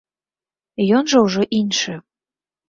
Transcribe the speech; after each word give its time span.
Ён 0.99 1.11
жа 1.13 1.19
ўжо 1.27 1.45
іншы. 1.59 1.93